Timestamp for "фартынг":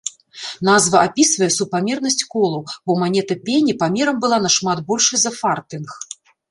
5.39-5.89